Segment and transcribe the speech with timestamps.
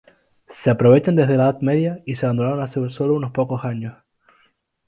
[0.49, 3.97] Se aprovechan desde la Edad Media y se abandonaron hace solo unos pocos años.